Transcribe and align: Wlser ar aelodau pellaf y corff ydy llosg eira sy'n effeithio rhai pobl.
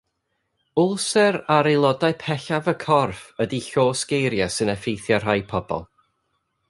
Wlser 0.83 1.35
ar 1.55 1.69
aelodau 1.71 2.15
pellaf 2.23 2.69
y 2.73 2.75
corff 2.85 3.21
ydy 3.45 3.61
llosg 3.67 4.17
eira 4.21 4.49
sy'n 4.57 4.75
effeithio 4.77 5.21
rhai 5.27 5.39
pobl. 5.53 5.89